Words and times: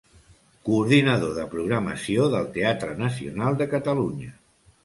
Coordinador 0.69 1.35
de 1.35 1.43
programació 1.51 2.27
del 2.37 2.49
Teatre 2.57 2.99
Nacional 3.05 3.61
de 3.63 3.73
Catalunya. 3.75 4.35